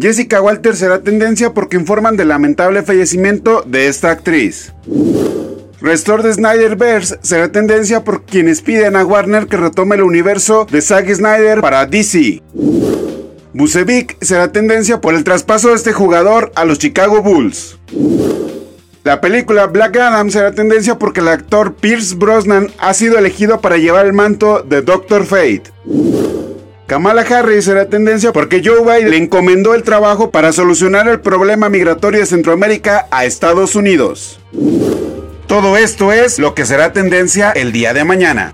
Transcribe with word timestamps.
Jessica 0.00 0.40
Walter 0.40 0.74
será 0.74 1.00
tendencia 1.00 1.52
porque 1.52 1.76
informan 1.76 2.16
del 2.16 2.28
lamentable 2.28 2.82
fallecimiento 2.82 3.62
de 3.66 3.88
esta 3.88 4.10
actriz. 4.10 4.72
Restore 5.82 6.22
de 6.22 6.32
Snyderverse 6.32 7.18
será 7.22 7.52
tendencia 7.52 8.02
por 8.02 8.24
quienes 8.24 8.62
piden 8.62 8.96
a 8.96 9.04
Warner 9.04 9.48
que 9.48 9.58
retome 9.58 9.96
el 9.96 10.02
universo 10.02 10.66
de 10.70 10.80
Zack 10.80 11.12
Snyder 11.12 11.60
para 11.60 11.84
DC. 11.84 12.40
Bucevic 13.52 14.16
será 14.22 14.50
tendencia 14.50 15.00
por 15.00 15.14
el 15.14 15.24
traspaso 15.24 15.68
de 15.68 15.74
este 15.74 15.92
jugador 15.92 16.52
a 16.54 16.64
los 16.64 16.78
Chicago 16.78 17.20
Bulls. 17.20 17.78
La 19.04 19.20
película 19.20 19.66
Black 19.66 19.96
Adam 19.96 20.30
será 20.30 20.52
tendencia 20.52 20.98
porque 20.98 21.20
el 21.20 21.28
actor 21.28 21.74
Pierce 21.74 22.14
Brosnan 22.14 22.70
ha 22.78 22.94
sido 22.94 23.18
elegido 23.18 23.60
para 23.60 23.76
llevar 23.76 24.06
el 24.06 24.14
manto 24.14 24.62
de 24.62 24.80
Doctor 24.80 25.26
Fate. 25.26 25.64
Kamala 26.92 27.22
Harris 27.22 27.64
será 27.64 27.86
tendencia 27.86 28.34
porque 28.34 28.60
Joe 28.62 28.82
Biden 28.82 29.12
le 29.12 29.16
encomendó 29.16 29.74
el 29.74 29.82
trabajo 29.82 30.30
para 30.30 30.52
solucionar 30.52 31.08
el 31.08 31.20
problema 31.20 31.70
migratorio 31.70 32.20
de 32.20 32.26
Centroamérica 32.26 33.06
a 33.10 33.24
Estados 33.24 33.74
Unidos. 33.74 34.38
Todo 35.46 35.78
esto 35.78 36.12
es 36.12 36.38
lo 36.38 36.54
que 36.54 36.66
será 36.66 36.92
tendencia 36.92 37.50
el 37.52 37.72
día 37.72 37.94
de 37.94 38.04
mañana. 38.04 38.52